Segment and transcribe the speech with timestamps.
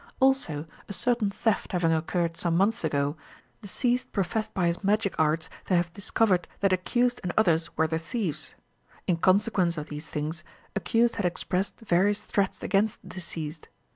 [0.19, 3.15] Also, a certain theft having occurred some months ago,
[3.61, 7.99] deceased professed by his magic arts to have discovered that accused and others were the
[7.99, 8.55] thieves.
[9.05, 10.43] In consequence of these things,
[10.75, 13.67] accused had expressed various threats against deceased.